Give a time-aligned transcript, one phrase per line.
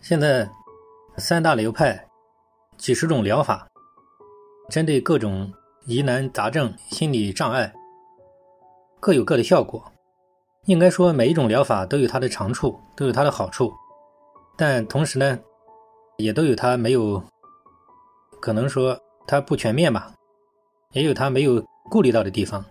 [0.00, 0.48] 现在
[1.16, 2.08] 三大流派，
[2.76, 3.68] 几十种疗法，
[4.70, 5.52] 针对各种
[5.86, 7.72] 疑难杂症、心理障碍，
[9.00, 9.82] 各有各的效果。
[10.66, 13.72] 应该说，每一种疗法都有它的长处，都有它的好处，
[14.56, 15.36] 但同时呢，
[16.16, 17.20] 也都有它没有，
[18.40, 18.96] 可能说
[19.26, 20.14] 它不全面吧，
[20.92, 22.64] 也有它没有顾虑到的地方。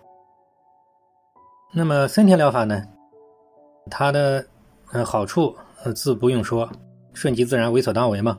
[1.74, 2.82] 那么森田疗法呢，
[3.90, 4.46] 它的
[4.92, 5.54] 呃好处
[5.84, 6.66] 呃自不用说。
[7.18, 8.38] 顺其自然，为所当为嘛。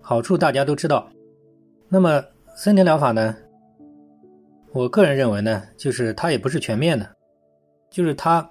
[0.00, 1.08] 好处大家都知道。
[1.88, 2.20] 那么
[2.56, 3.36] 森田疗法呢？
[4.72, 7.08] 我个人认为呢，就是它也不是全面的，
[7.88, 8.50] 就是它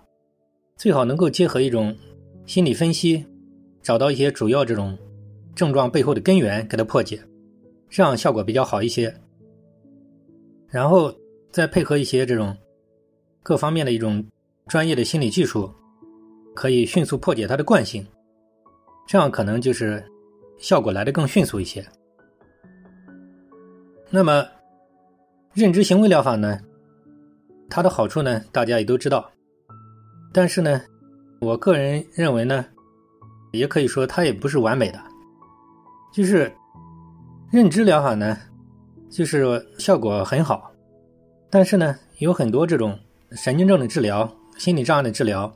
[0.77, 1.94] 最好能够结合一种
[2.45, 3.25] 心理分析，
[3.81, 4.98] 找到一些主要这种
[5.53, 7.22] 症状背后的根源，给它破解，
[7.89, 9.13] 这样效果比较好一些。
[10.70, 11.13] 然后
[11.52, 12.55] 再配合一些这种
[13.44, 14.25] 各方面的一种
[14.67, 15.70] 专业的心理技术，
[16.55, 18.08] 可以迅速破解它的惯性。
[19.07, 20.03] 这样可能就是
[20.57, 21.85] 效果来的更迅速一些。
[24.09, 24.45] 那么，
[25.53, 26.59] 认知行为疗法呢？
[27.69, 29.31] 它的好处呢，大家也都知道。
[30.33, 30.81] 但是呢，
[31.39, 32.66] 我个人认为呢，
[33.53, 34.99] 也可以说它也不是完美的。
[36.13, 36.52] 就是
[37.52, 38.38] 认知疗法呢，
[39.09, 40.71] 就是效果很好，
[41.49, 42.99] 但是呢，有很多这种
[43.31, 45.49] 神经症的治疗、心理障碍的治疗，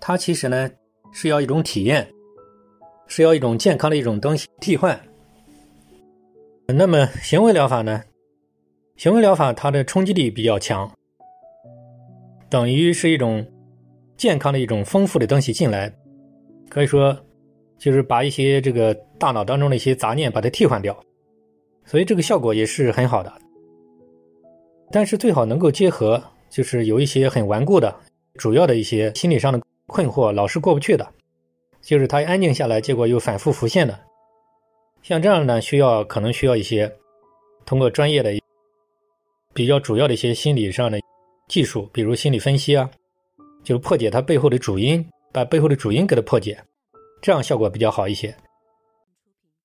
[0.00, 0.70] 它其实呢
[1.12, 2.08] 是要一种体验。
[3.14, 4.98] 是要一种健康的一种东西替换。
[6.66, 8.02] 那么行为疗法呢？
[8.96, 10.90] 行为疗法它的冲击力比较强，
[12.48, 13.46] 等于是一种
[14.16, 15.92] 健康的一种丰富的东西进来，
[16.70, 17.14] 可以说
[17.76, 20.98] 就是把一些这个大脑当中的一些杂念把它替换掉，
[21.84, 23.30] 所以这个效果也是很好的。
[24.90, 27.94] 但是最好能够结合，就是有一些很顽固的、
[28.38, 31.06] 主要的一些心理上的困惑，老是过不去的。
[31.82, 33.98] 就是他安静下来，结果又反复浮现的，
[35.02, 36.90] 像这样呢，需要可能需要一些
[37.66, 38.32] 通过专业的、
[39.52, 40.98] 比较主要的一些心理上的
[41.48, 42.88] 技术，比如心理分析啊，
[43.64, 46.56] 就破解它背后的主因，把背后的主因给它破解，
[47.20, 48.34] 这样效果比较好一些。